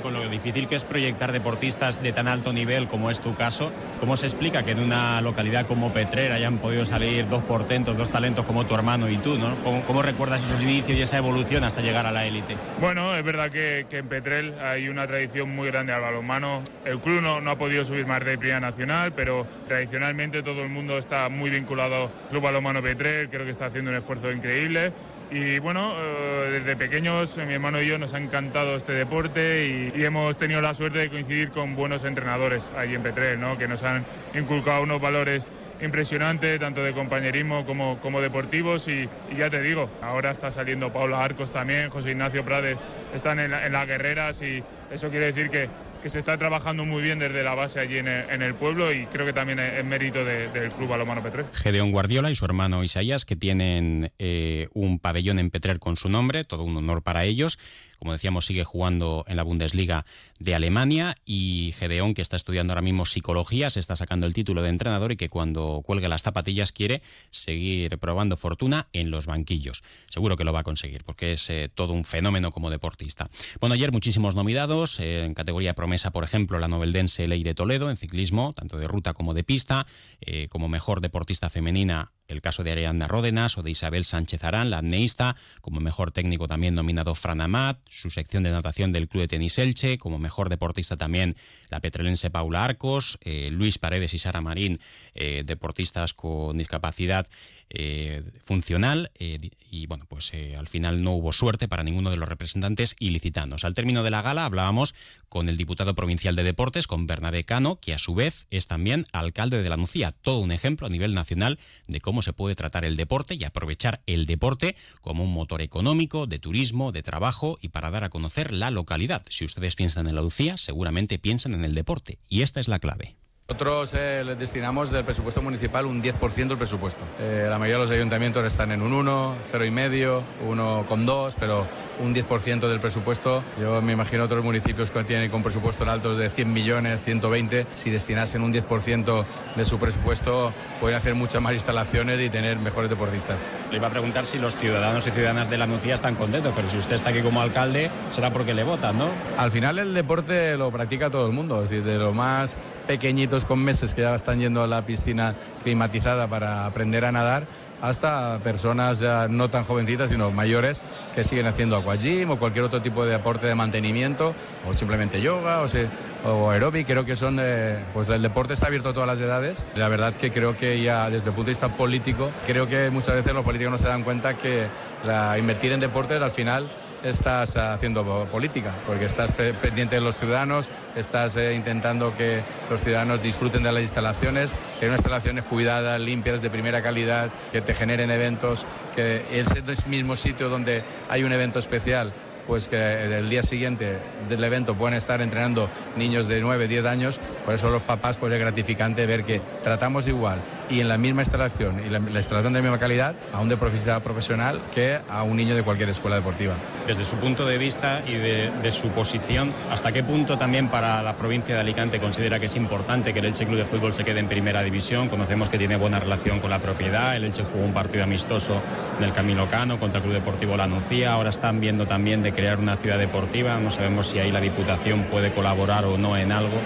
Con 0.00 0.14
lo 0.14 0.26
difícil 0.28 0.68
que 0.68 0.76
es 0.76 0.84
proyectar 0.84 1.32
deportistas 1.32 2.02
de 2.02 2.12
tan 2.12 2.28
alto 2.28 2.52
nivel 2.52 2.88
como 2.88 3.10
es 3.10 3.20
tu 3.20 3.34
caso, 3.34 3.70
¿cómo 4.00 4.16
se 4.16 4.26
explica 4.26 4.62
que 4.62 4.70
en 4.70 4.78
una 4.78 5.20
localidad 5.20 5.66
como 5.66 5.92
Petrer 5.92 6.32
hayan 6.32 6.58
podido 6.58 6.86
salir 6.86 7.28
dos 7.28 7.42
portentos, 7.42 7.96
dos 7.96 8.10
talentos 8.10 8.44
como 8.46 8.64
tu 8.64 8.74
hermano 8.74 9.08
y 9.08 9.18
tú? 9.18 9.38
¿no? 9.38 9.54
¿Cómo, 9.86 10.02
recuerdas 10.02 10.42
esos 10.42 10.62
inicios 10.62 10.98
y 10.98 11.02
esa 11.02 11.18
evolución 11.18 11.64
hasta 11.64 11.82
llegar 11.82 12.06
a 12.06 12.12
la 12.12 12.24
élite? 12.24 12.56
Bueno, 12.80 13.14
es 13.14 13.24
verdad 13.24 13.50
que, 13.50 13.86
en 13.90 14.08
Petrel 14.08 14.54
hay 14.60 14.88
una 14.88 15.06
tradición 15.06 15.54
muy 15.54 15.68
grande 15.68 15.92
al 15.92 16.00
balonmano. 16.00 16.62
El 16.84 16.98
club 16.98 17.20
no, 17.20 17.40
no 17.40 17.50
ha 17.50 17.58
podido 17.58 17.84
subir 17.84 18.06
más 18.06 18.24
de 18.24 18.38
primera 18.38 18.60
nacional, 18.60 19.12
pero 19.12 19.46
tradicionalmente 19.68 20.42
todo 20.42 20.62
el 20.62 20.68
mundo 20.68 20.98
está 20.98 21.28
muy 21.28 21.50
vinculado 21.50 22.04
al 22.04 22.10
Club 22.30 22.42
Balonmano 22.42 22.82
Petrel, 22.82 23.28
creo 23.28 23.44
que 23.44 23.50
está 23.50 23.66
haciendo 23.66 23.90
un 23.90 23.96
esfuerzo 23.96 24.30
increíble. 24.32 24.92
Y 25.34 25.60
bueno, 25.60 25.94
eh, 25.96 26.60
desde 26.60 26.76
pequeños 26.76 27.38
mi 27.38 27.54
hermano 27.54 27.80
y 27.80 27.86
yo 27.86 27.96
nos 27.96 28.12
ha 28.12 28.18
encantado 28.18 28.76
este 28.76 28.92
deporte 28.92 29.90
y, 29.96 30.04
hemos 30.04 30.36
tenido 30.36 30.60
la 30.60 30.74
suerte 30.74 30.98
de 30.98 31.08
coincidir 31.08 31.48
con 31.50 31.74
buenos 31.74 32.04
entrenadores 32.04 32.70
allí 32.76 32.94
en 32.94 33.02
Petrel, 33.02 33.40
¿no? 33.40 33.56
que 33.56 33.66
nos 33.66 33.82
han 33.82 34.04
inculcado 34.34 34.82
unos 34.82 35.00
valores 35.00 35.46
impresionantes, 35.80 36.60
tanto 36.60 36.82
de 36.82 36.92
compañerismo 36.92 37.64
como, 37.64 37.98
como 38.00 38.20
deportivos. 38.20 38.86
Y, 38.88 39.08
ya 39.34 39.48
te 39.48 39.62
digo, 39.62 39.88
ahora 40.02 40.32
está 40.32 40.50
saliendo 40.50 40.92
Paula 40.92 41.24
Arcos 41.24 41.50
también, 41.50 41.88
José 41.88 42.10
Ignacio 42.10 42.44
Prades 42.44 42.76
están 43.14 43.38
en, 43.38 43.54
en 43.54 43.72
las 43.72 43.86
guerreras 43.86 44.42
y 44.42 44.62
eso 44.90 45.08
quiere 45.08 45.32
decir 45.32 45.48
que 45.48 45.70
que 46.02 46.10
se 46.10 46.18
está 46.18 46.36
trabajando 46.36 46.84
muy 46.84 47.00
bien 47.00 47.18
desde 47.18 47.42
la 47.42 47.54
base 47.54 47.78
allí 47.78 47.98
en 47.98 48.08
el, 48.08 48.54
pueblo 48.54 48.92
y 48.92 49.06
creo 49.06 49.24
que 49.24 49.32
también 49.32 49.58
es, 49.60 49.84
mérito 49.84 50.24
del 50.24 50.70
Club 50.72 50.88
Balomano 50.88 51.22
Petrer. 51.22 51.46
Gedeón 51.52 51.92
Guardiola 51.92 52.30
y 52.30 52.34
su 52.34 52.44
hermano 52.44 52.82
Isaías, 52.82 53.24
que 53.24 53.36
tienen 53.36 54.12
eh, 54.18 54.68
un 54.74 54.98
pabellón 54.98 55.38
en 55.38 55.50
Petrer 55.50 55.78
con 55.78 55.96
su 55.96 56.08
nombre, 56.08 56.44
todo 56.44 56.64
un 56.64 56.76
honor 56.76 57.02
para 57.02 57.24
ellos 57.24 57.58
como 58.02 58.14
decíamos, 58.14 58.46
sigue 58.46 58.64
jugando 58.64 59.24
en 59.28 59.36
la 59.36 59.44
Bundesliga 59.44 60.04
de 60.40 60.56
Alemania 60.56 61.16
y 61.24 61.72
Gedeón, 61.78 62.14
que 62.14 62.22
está 62.22 62.34
estudiando 62.34 62.72
ahora 62.72 62.82
mismo 62.82 63.06
psicología, 63.06 63.70
se 63.70 63.78
está 63.78 63.94
sacando 63.94 64.26
el 64.26 64.32
título 64.32 64.60
de 64.60 64.70
entrenador 64.70 65.12
y 65.12 65.16
que 65.16 65.28
cuando 65.28 65.82
cuelgue 65.86 66.08
las 66.08 66.24
zapatillas 66.24 66.72
quiere 66.72 67.00
seguir 67.30 67.96
probando 67.98 68.36
fortuna 68.36 68.88
en 68.92 69.12
los 69.12 69.26
banquillos. 69.26 69.84
Seguro 70.10 70.36
que 70.36 70.42
lo 70.42 70.52
va 70.52 70.58
a 70.58 70.64
conseguir 70.64 71.04
porque 71.04 71.34
es 71.34 71.48
eh, 71.48 71.70
todo 71.72 71.92
un 71.92 72.04
fenómeno 72.04 72.50
como 72.50 72.70
deportista. 72.70 73.30
Bueno, 73.60 73.74
ayer 73.74 73.92
muchísimos 73.92 74.34
nominados, 74.34 74.98
eh, 74.98 75.24
en 75.24 75.34
categoría 75.34 75.74
promesa, 75.74 76.10
por 76.10 76.24
ejemplo, 76.24 76.58
la 76.58 76.66
noveldense 76.66 77.28
Ley 77.28 77.44
de 77.44 77.54
Toledo 77.54 77.88
en 77.88 77.96
ciclismo, 77.96 78.52
tanto 78.52 78.78
de 78.78 78.88
ruta 78.88 79.14
como 79.14 79.32
de 79.32 79.44
pista, 79.44 79.86
eh, 80.20 80.48
como 80.48 80.66
mejor 80.68 81.02
deportista 81.02 81.50
femenina 81.50 82.10
el 82.32 82.40
caso 82.42 82.64
de 82.64 82.72
Ariadna 82.72 83.06
Ródenas 83.06 83.56
o 83.58 83.62
de 83.62 83.70
Isabel 83.70 84.04
Sánchez 84.04 84.42
Arán, 84.44 84.70
la 84.70 84.78
apneísta, 84.78 85.36
como 85.60 85.80
mejor 85.80 86.10
técnico 86.10 86.48
también 86.48 86.74
nominado 86.74 87.14
Fran 87.14 87.40
Amat, 87.40 87.78
su 87.88 88.10
sección 88.10 88.42
de 88.42 88.50
natación 88.50 88.92
del 88.92 89.08
Club 89.08 89.22
de 89.22 89.28
Tenis 89.28 89.58
Elche, 89.58 89.98
como 89.98 90.18
mejor 90.18 90.48
deportista 90.48 90.96
también 90.96 91.36
la 91.68 91.80
petrelense 91.80 92.30
Paula 92.30 92.64
Arcos, 92.64 93.18
eh, 93.22 93.50
Luis 93.50 93.78
Paredes 93.78 94.14
y 94.14 94.18
Sara 94.18 94.40
Marín, 94.40 94.80
eh, 95.14 95.42
deportistas 95.44 96.14
con 96.14 96.58
discapacidad 96.58 97.26
eh, 97.74 98.22
funcional 98.42 99.10
y 99.18 99.86
bueno, 99.86 100.04
pues 100.06 100.32
al 100.58 100.68
final 100.68 101.02
no 101.02 101.12
hubo 101.12 101.32
suerte 101.32 101.68
para 101.68 101.82
ninguno 101.82 102.10
de 102.10 102.18
los 102.18 102.28
representantes 102.28 102.96
ilicitanos. 102.98 103.64
Al 103.64 103.72
término 103.72 104.02
de 104.02 104.10
la 104.10 104.20
gala 104.20 104.44
hablábamos 104.44 104.94
con 105.30 105.48
el 105.48 105.56
diputado 105.56 105.94
provincial 105.94 106.36
de 106.36 106.44
deportes, 106.44 106.86
con 106.86 107.06
Bernabé 107.06 107.44
Cano, 107.44 107.76
que 107.80 107.94
a 107.94 107.98
su 107.98 108.14
vez 108.14 108.46
es 108.50 108.66
también 108.66 109.06
alcalde 109.12 109.62
de 109.62 109.68
la 109.70 109.78
Nucía, 109.78 110.12
todo 110.12 110.40
un 110.40 110.52
ejemplo 110.52 110.86
a 110.86 110.90
nivel 110.90 111.14
nacional 111.14 111.58
de 111.86 112.00
cómo 112.00 112.21
se 112.22 112.32
puede 112.32 112.54
tratar 112.54 112.84
el 112.84 112.96
deporte 112.96 113.34
y 113.34 113.44
aprovechar 113.44 114.00
el 114.06 114.26
deporte 114.26 114.76
como 115.00 115.24
un 115.24 115.32
motor 115.32 115.60
económico, 115.60 116.26
de 116.26 116.38
turismo, 116.38 116.92
de 116.92 117.02
trabajo 117.02 117.58
y 117.60 117.68
para 117.68 117.90
dar 117.90 118.04
a 118.04 118.10
conocer 118.10 118.52
la 118.52 118.70
localidad. 118.70 119.22
Si 119.28 119.44
ustedes 119.44 119.76
piensan 119.76 120.06
en 120.06 120.14
la 120.14 120.22
Lucía, 120.22 120.56
seguramente 120.56 121.18
piensan 121.18 121.54
en 121.54 121.64
el 121.64 121.74
deporte 121.74 122.18
y 122.28 122.42
esta 122.42 122.60
es 122.60 122.68
la 122.68 122.78
clave. 122.78 123.16
Nosotros 123.48 123.92
eh, 123.94 124.22
les 124.24 124.38
destinamos 124.38 124.90
del 124.90 125.04
presupuesto 125.04 125.42
municipal 125.42 125.84
un 125.84 126.02
10% 126.02 126.48
del 126.48 126.56
presupuesto. 126.56 127.02
Eh, 127.20 127.46
la 127.48 127.58
mayoría 127.58 127.76
de 127.76 127.82
los 127.82 127.90
ayuntamientos 127.90 128.44
están 128.46 128.72
en 128.72 128.80
un 128.80 128.92
1, 128.92 129.34
0,5, 129.52 130.22
1,2, 130.46 131.34
pero 131.38 131.66
un 132.02 132.14
10% 132.14 132.68
del 132.68 132.80
presupuesto. 132.80 133.44
Yo 133.60 133.80
me 133.80 133.92
imagino 133.92 134.24
otros 134.24 134.44
municipios 134.44 134.90
que 134.90 135.04
tienen 135.04 135.30
con 135.30 135.42
presupuestos 135.42 135.86
altos 135.88 136.18
de 136.18 136.28
100 136.28 136.52
millones, 136.52 137.00
120, 137.00 137.66
si 137.74 137.90
destinasen 137.90 138.42
un 138.42 138.52
10% 138.52 139.24
de 139.56 139.64
su 139.64 139.78
presupuesto, 139.78 140.52
pueden 140.80 140.96
hacer 140.96 141.14
muchas 141.14 141.40
más 141.40 141.54
instalaciones 141.54 142.20
y 142.20 142.28
tener 142.28 142.58
mejores 142.58 142.90
deportistas. 142.90 143.38
Le 143.70 143.76
iba 143.76 143.86
a 143.86 143.90
preguntar 143.90 144.26
si 144.26 144.38
los 144.38 144.56
ciudadanos 144.56 145.06
y 145.06 145.10
ciudadanas 145.10 145.48
de 145.48 145.58
la 145.58 145.66
Nucía 145.66 145.94
están 145.94 146.16
contentos, 146.16 146.52
pero 146.54 146.68
si 146.68 146.78
usted 146.78 146.96
está 146.96 147.10
aquí 147.10 147.22
como 147.22 147.40
alcalde, 147.40 147.90
será 148.10 148.32
porque 148.32 148.54
le 148.54 148.64
votan, 148.64 148.98
¿no? 148.98 149.08
Al 149.38 149.52
final 149.52 149.78
el 149.78 149.94
deporte 149.94 150.56
lo 150.56 150.70
practica 150.70 151.10
todo 151.10 151.26
el 151.26 151.32
mundo, 151.32 151.62
es 151.62 151.70
decir, 151.70 151.84
de 151.84 151.98
lo 151.98 152.12
más 152.12 152.58
pequeñitos 152.86 153.44
con 153.44 153.60
meses 153.60 153.94
que 153.94 154.02
ya 154.02 154.14
están 154.14 154.40
yendo 154.40 154.62
a 154.62 154.66
la 154.66 154.84
piscina 154.84 155.34
climatizada 155.62 156.26
para 156.26 156.66
aprender 156.66 157.04
a 157.04 157.12
nadar, 157.12 157.46
hasta 157.82 158.38
personas 158.38 159.00
ya 159.00 159.26
no 159.28 159.50
tan 159.50 159.64
jovencitas, 159.64 160.08
sino 160.08 160.30
mayores, 160.30 160.84
que 161.14 161.24
siguen 161.24 161.46
haciendo 161.46 161.76
aquagym 161.76 162.30
o 162.30 162.38
cualquier 162.38 162.64
otro 162.64 162.80
tipo 162.80 163.04
de 163.04 163.10
deporte 163.10 163.46
de 163.48 163.54
mantenimiento, 163.56 164.34
o 164.66 164.72
simplemente 164.72 165.20
yoga 165.20 165.60
o, 165.60 165.68
se, 165.68 165.88
aeróbic. 166.24 166.86
Creo 166.86 167.04
que 167.04 167.16
son, 167.16 167.38
eh, 167.40 167.78
pues 167.92 168.08
el 168.08 168.22
deporte 168.22 168.54
está 168.54 168.68
abierto 168.68 168.90
a 168.90 168.92
todas 168.94 169.08
las 169.08 169.20
edades. 169.20 169.64
La 169.74 169.88
verdad 169.88 170.14
que 170.14 170.30
creo 170.30 170.56
que 170.56 170.80
ya 170.80 171.10
desde 171.10 171.28
el 171.28 171.34
punto 171.34 171.46
de 171.46 171.50
vista 171.50 171.76
político, 171.76 172.30
creo 172.46 172.68
que 172.68 172.88
muchas 172.90 173.16
veces 173.16 173.34
los 173.34 173.44
políticos 173.44 173.72
no 173.72 173.78
se 173.78 173.88
dan 173.88 174.04
cuenta 174.04 174.38
que 174.38 174.68
la, 175.04 175.36
invertir 175.36 175.72
en 175.72 175.80
deportes 175.80 176.22
al 176.22 176.30
final 176.30 176.70
estás 177.02 177.56
haciendo 177.56 178.26
política, 178.30 178.74
porque 178.86 179.04
estás 179.04 179.30
pendiente 179.32 179.96
de 179.96 180.00
los 180.00 180.16
ciudadanos, 180.16 180.70
estás 180.96 181.36
eh, 181.36 181.54
intentando 181.54 182.14
que 182.14 182.42
los 182.70 182.80
ciudadanos 182.80 183.22
disfruten 183.22 183.62
de 183.62 183.72
las 183.72 183.82
instalaciones, 183.82 184.52
que 184.78 184.86
unas 184.86 184.98
instalaciones 184.98 185.44
cuidadas, 185.44 186.00
limpias, 186.00 186.42
de 186.42 186.50
primera 186.50 186.82
calidad, 186.82 187.30
que 187.50 187.60
te 187.60 187.74
generen 187.74 188.10
eventos, 188.10 188.66
que 188.94 189.24
el 189.32 189.46
mismo 189.86 190.16
sitio 190.16 190.48
donde 190.48 190.84
hay 191.08 191.24
un 191.24 191.32
evento 191.32 191.58
especial 191.58 192.12
pues 192.46 192.68
que 192.68 193.04
el 193.04 193.30
día 193.30 193.42
siguiente 193.42 193.98
del 194.28 194.42
evento 194.42 194.74
puedan 194.74 194.94
estar 194.94 195.20
entrenando 195.20 195.68
niños 195.96 196.26
de 196.26 196.40
9, 196.40 196.66
10 196.66 196.86
años, 196.86 197.20
por 197.44 197.54
eso 197.54 197.70
los 197.70 197.82
papás 197.82 198.16
pues 198.16 198.32
es 198.32 198.40
gratificante 198.40 199.06
ver 199.06 199.24
que 199.24 199.40
tratamos 199.62 200.08
igual 200.08 200.42
y 200.72 200.80
en 200.80 200.88
la 200.88 200.96
misma 200.96 201.20
instalación 201.20 201.82
y 201.86 201.90
la, 201.90 201.98
instalación 201.98 202.54
de 202.54 202.60
la 202.60 202.62
misma 202.62 202.78
calidad 202.78 203.14
a 203.32 203.40
un 203.40 203.50
deportista 203.50 204.00
profesional 204.00 204.58
que 204.74 204.98
a 205.08 205.22
un 205.22 205.36
niño 205.36 205.54
de 205.54 205.62
cualquier 205.62 205.90
escuela 205.90 206.16
deportiva. 206.16 206.54
Desde 206.86 207.04
su 207.04 207.16
punto 207.16 207.44
de 207.44 207.58
vista 207.58 208.02
y 208.06 208.14
de, 208.14 208.72
su 208.72 208.88
posición, 208.88 209.52
¿hasta 209.70 209.92
qué 209.92 210.02
punto 210.02 210.38
también 210.38 210.68
para 210.68 211.02
la 211.02 211.16
provincia 211.16 211.54
de 211.54 211.60
Alicante 211.60 212.00
considera 212.00 212.40
que 212.40 212.46
es 212.46 212.56
importante 212.56 213.12
que 213.12 213.18
el 213.18 213.26
Elche 213.26 213.46
Club 213.46 213.58
de 213.58 213.66
Fútbol 213.66 213.92
se 213.92 214.02
quede 214.02 214.20
en 214.20 214.28
primera 214.28 214.62
división? 214.62 215.10
Conocemos 215.10 215.50
que 215.50 215.58
tiene 215.58 215.76
buena 215.76 216.00
relación 216.00 216.40
con 216.40 216.48
la 216.48 216.60
propiedad, 216.60 217.14
el 217.16 217.24
Elche 217.24 217.44
jugó 217.44 217.66
un 217.66 217.74
partido 217.74 218.04
amistoso 218.04 218.62
en 218.98 219.04
el 219.04 219.12
Camino 219.12 219.50
Cano 219.50 219.78
contra 219.78 219.98
el 219.98 220.04
Club 220.04 220.14
Deportivo 220.14 220.56
La 220.56 220.68
Nucía, 220.68 221.12
ahora 221.12 221.28
están 221.28 221.60
viendo 221.60 221.84
también 221.84 222.22
de 222.22 222.32
crear 222.32 222.58
una 222.58 222.78
ciudad 222.78 222.98
deportiva, 222.98 223.60
no 223.60 223.70
sabemos 223.70 224.06
si 224.06 224.20
ahí 224.20 224.32
la 224.32 224.40
Diputación 224.40 225.04
puede 225.04 225.32
colaborar 225.32 225.84
o 225.84 225.98
no 225.98 226.16
en 226.16 226.32
algo. 226.32 226.56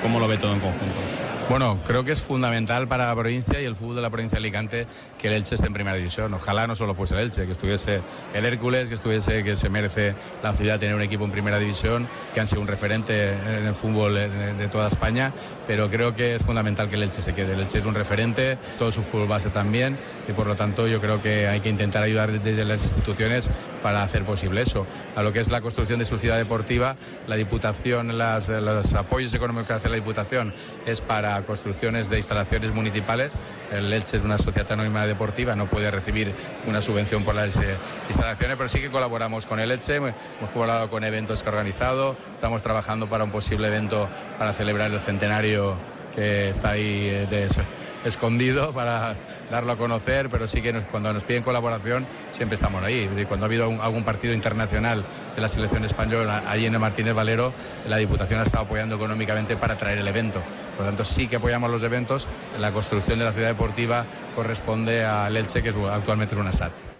¿Cómo 0.00 0.20
lo 0.20 0.28
ve 0.28 0.38
todo 0.38 0.54
en 0.54 0.60
conjunto? 0.60 1.27
Bueno, 1.48 1.78
creo 1.86 2.04
que 2.04 2.12
es 2.12 2.20
fundamental 2.20 2.88
para 2.88 3.06
la 3.06 3.14
provincia 3.14 3.58
y 3.58 3.64
el 3.64 3.74
fútbol 3.74 3.96
de 3.96 4.02
la 4.02 4.10
provincia 4.10 4.36
de 4.36 4.40
Alicante 4.40 4.86
que 5.18 5.28
el 5.28 5.32
Elche 5.32 5.54
esté 5.54 5.66
en 5.66 5.72
primera 5.72 5.96
división. 5.96 6.34
Ojalá 6.34 6.66
no 6.66 6.76
solo 6.76 6.94
fuese 6.94 7.14
el 7.14 7.20
Elche, 7.20 7.46
que 7.46 7.52
estuviese 7.52 8.02
el 8.34 8.44
Hércules, 8.44 8.90
que 8.90 8.94
estuviese 8.94 9.42
que 9.42 9.56
se 9.56 9.70
merece 9.70 10.14
la 10.42 10.52
ciudad 10.52 10.78
tener 10.78 10.94
un 10.94 11.00
equipo 11.00 11.24
en 11.24 11.30
primera 11.30 11.58
división, 11.58 12.06
que 12.34 12.40
han 12.40 12.46
sido 12.46 12.60
un 12.60 12.68
referente 12.68 13.32
en 13.32 13.66
el 13.66 13.74
fútbol 13.74 14.14
de, 14.14 14.68
toda 14.68 14.88
España, 14.88 15.32
pero 15.66 15.88
creo 15.88 16.14
que 16.14 16.34
es 16.34 16.42
fundamental 16.42 16.90
que 16.90 16.96
el 16.96 17.04
Elche 17.04 17.22
se 17.22 17.32
quede. 17.32 17.54
El 17.54 17.60
Elche 17.60 17.78
es 17.78 17.86
un 17.86 17.94
referente, 17.94 18.58
todo 18.78 18.92
su 18.92 19.02
fútbol 19.02 19.28
base 19.28 19.48
también 19.48 19.96
y 20.28 20.32
por 20.32 20.46
lo 20.46 20.54
tanto 20.54 20.86
yo 20.86 21.00
creo 21.00 21.22
que 21.22 21.48
hay 21.48 21.60
que 21.60 21.70
intentar 21.70 22.02
ayudar 22.02 22.30
desde 22.30 22.66
las 22.66 22.82
instituciones 22.82 23.50
para 23.82 24.02
hacer 24.02 24.22
posible 24.24 24.60
eso. 24.60 24.86
A 25.16 25.22
lo 25.22 25.32
que 25.32 25.40
es 25.40 25.48
la 25.48 25.62
construcción 25.62 25.98
de 25.98 26.04
su 26.04 26.18
ciudad 26.18 26.36
deportiva, 26.36 26.96
la 27.26 27.36
Diputación, 27.36 28.18
los 28.18 28.94
apoyos 28.94 29.32
económicos 29.32 29.68
que 29.68 29.72
hace 29.72 29.88
la 29.88 29.94
Diputación 29.94 30.52
es 30.84 31.00
para 31.00 31.37
construcciones 31.42 32.08
de 32.08 32.16
instalaciones 32.16 32.72
municipales. 32.72 33.38
El 33.72 33.92
Elche 33.92 34.16
es 34.16 34.24
una 34.24 34.38
sociedad 34.38 34.72
anónima 34.72 35.06
deportiva, 35.06 35.54
no 35.56 35.66
puede 35.66 35.90
recibir 35.90 36.34
una 36.66 36.80
subvención 36.80 37.24
por 37.24 37.34
las 37.34 37.56
eh, 37.56 37.76
instalaciones, 38.08 38.56
pero 38.56 38.68
sí 38.68 38.80
que 38.80 38.90
colaboramos 38.90 39.46
con 39.46 39.60
el 39.60 39.70
Elche, 39.70 39.96
hemos 39.96 40.14
colaborado 40.52 40.90
con 40.90 41.04
eventos 41.04 41.42
que 41.42 41.48
ha 41.48 41.52
organizado, 41.52 42.16
estamos 42.32 42.62
trabajando 42.62 43.08
para 43.08 43.24
un 43.24 43.30
posible 43.30 43.68
evento 43.68 44.08
para 44.38 44.52
celebrar 44.52 44.90
el 44.90 45.00
centenario 45.00 45.76
que 46.14 46.50
está 46.50 46.70
ahí 46.70 47.08
eh, 47.10 47.48
escondido 48.04 48.72
para 48.74 49.14
darlo 49.50 49.72
a 49.72 49.76
conocer, 49.76 50.28
pero 50.28 50.46
sí 50.48 50.60
que 50.60 50.72
cuando 50.90 51.12
nos 51.12 51.24
piden 51.24 51.42
colaboración 51.42 52.06
siempre 52.30 52.56
estamos 52.56 52.82
ahí. 52.82 53.08
Cuando 53.28 53.46
ha 53.46 53.48
habido 53.48 53.64
algún 53.80 54.04
partido 54.04 54.34
internacional 54.34 55.04
de 55.34 55.40
la 55.40 55.48
selección 55.48 55.84
española, 55.84 56.42
allí 56.48 56.66
en 56.66 56.74
el 56.74 56.80
Martínez 56.80 57.14
Valero, 57.14 57.52
la 57.86 57.96
Diputación 57.96 58.40
ha 58.40 58.42
estado 58.42 58.64
apoyando 58.64 58.96
económicamente 58.96 59.56
para 59.56 59.76
traer 59.76 59.98
el 59.98 60.08
evento. 60.08 60.42
Por 60.78 60.84
lo 60.84 60.92
tanto, 60.92 61.04
sí 61.04 61.26
que 61.26 61.36
apoyamos 61.36 61.72
los 61.72 61.82
eventos. 61.82 62.28
La 62.56 62.70
construcción 62.70 63.18
de 63.18 63.24
la 63.24 63.32
ciudad 63.32 63.48
deportiva 63.48 64.06
corresponde 64.36 65.04
al 65.04 65.36
Elche, 65.36 65.60
que 65.60 65.70
actualmente 65.70 66.36
es 66.36 66.40
una 66.40 66.52
SAT. 66.52 66.97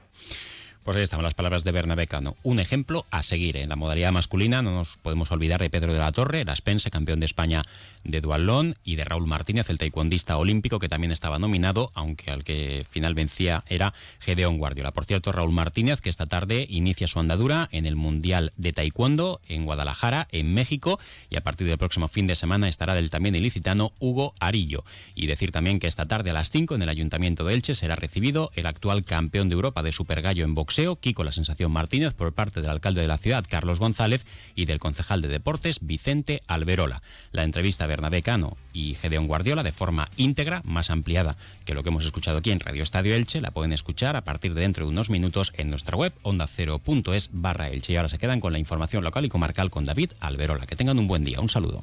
Pues 0.88 0.96
ahí 0.96 1.02
están 1.02 1.22
las 1.22 1.34
palabras 1.34 1.64
de 1.64 1.72
Bernabé 1.72 2.06
Cano. 2.06 2.34
Un 2.42 2.60
ejemplo 2.60 3.04
a 3.10 3.22
seguir. 3.22 3.58
En 3.58 3.68
la 3.68 3.76
modalidad 3.76 4.10
masculina 4.10 4.62
no 4.62 4.72
nos 4.72 4.96
podemos 4.96 5.30
olvidar 5.30 5.60
de 5.60 5.68
Pedro 5.68 5.92
de 5.92 5.98
la 5.98 6.12
Torre, 6.12 6.40
el 6.40 6.48
aspense, 6.48 6.90
campeón 6.90 7.20
de 7.20 7.26
España 7.26 7.62
de 8.04 8.22
dualón, 8.22 8.74
y 8.84 8.96
de 8.96 9.04
Raúl 9.04 9.26
Martínez, 9.26 9.68
el 9.68 9.76
taekwondista 9.76 10.38
olímpico, 10.38 10.78
que 10.78 10.88
también 10.88 11.12
estaba 11.12 11.38
nominado, 11.38 11.90
aunque 11.92 12.30
al 12.30 12.42
que 12.42 12.86
final 12.88 13.14
vencía 13.14 13.64
era 13.68 13.92
Gedeón 14.18 14.56
Guardiola. 14.56 14.92
Por 14.92 15.04
cierto, 15.04 15.30
Raúl 15.30 15.52
Martínez, 15.52 16.00
que 16.00 16.08
esta 16.08 16.24
tarde 16.24 16.66
inicia 16.70 17.06
su 17.06 17.20
andadura 17.20 17.68
en 17.70 17.84
el 17.84 17.94
Mundial 17.94 18.54
de 18.56 18.72
Taekwondo 18.72 19.42
en 19.46 19.66
Guadalajara, 19.66 20.26
en 20.32 20.54
México, 20.54 20.98
y 21.28 21.36
a 21.36 21.42
partir 21.42 21.68
del 21.68 21.76
próximo 21.76 22.08
fin 22.08 22.26
de 22.26 22.34
semana 22.34 22.66
estará 22.66 22.94
del 22.94 23.10
también 23.10 23.36
ilicitano 23.36 23.92
Hugo 23.98 24.32
Arillo. 24.40 24.84
Y 25.14 25.26
decir 25.26 25.52
también 25.52 25.80
que 25.80 25.86
esta 25.86 26.06
tarde 26.06 26.30
a 26.30 26.32
las 26.32 26.50
5 26.50 26.76
en 26.76 26.80
el 26.80 26.88
Ayuntamiento 26.88 27.44
de 27.44 27.52
Elche 27.52 27.74
será 27.74 27.94
recibido 27.94 28.50
el 28.54 28.64
actual 28.64 29.04
campeón 29.04 29.50
de 29.50 29.54
Europa 29.54 29.82
de 29.82 29.92
Supergallo 29.92 30.44
en 30.44 30.54
boxeo 30.54 30.77
Kiko 31.00 31.24
La 31.24 31.32
Sensación 31.32 31.72
Martínez, 31.72 32.14
por 32.14 32.32
parte 32.32 32.60
del 32.60 32.70
alcalde 32.70 33.00
de 33.00 33.08
la 33.08 33.18
ciudad, 33.18 33.44
Carlos 33.48 33.80
González, 33.80 34.24
y 34.54 34.66
del 34.66 34.78
concejal 34.78 35.20
de 35.22 35.26
deportes, 35.26 35.80
Vicente 35.82 36.40
Alberola. 36.46 37.02
La 37.32 37.42
entrevista 37.42 37.84
a 37.84 37.86
Bernabé 37.88 38.22
Cano 38.22 38.56
y 38.72 38.94
Gedeón 38.94 39.26
Guardiola 39.26 39.64
de 39.64 39.72
forma 39.72 40.08
íntegra, 40.16 40.62
más 40.64 40.90
ampliada 40.90 41.36
que 41.64 41.74
lo 41.74 41.82
que 41.82 41.88
hemos 41.88 42.04
escuchado 42.04 42.38
aquí 42.38 42.52
en 42.52 42.60
Radio 42.60 42.84
Estadio 42.84 43.16
Elche, 43.16 43.40
la 43.40 43.50
pueden 43.50 43.72
escuchar 43.72 44.14
a 44.14 44.22
partir 44.22 44.54
de 44.54 44.60
dentro 44.60 44.84
de 44.84 44.92
unos 44.92 45.10
minutos 45.10 45.52
en 45.56 45.68
nuestra 45.68 45.96
web 45.96 46.12
ondacero.es 46.22 47.30
barra 47.32 47.70
Elche. 47.70 47.94
Y 47.94 47.96
ahora 47.96 48.08
se 48.08 48.18
quedan 48.18 48.38
con 48.38 48.52
la 48.52 48.60
información 48.60 49.02
local 49.02 49.24
y 49.24 49.28
comarcal 49.28 49.70
con 49.70 49.84
David 49.84 50.12
Alberola. 50.20 50.66
Que 50.66 50.76
tengan 50.76 51.00
un 51.00 51.08
buen 51.08 51.24
día. 51.24 51.40
Un 51.40 51.48
saludo. 51.48 51.82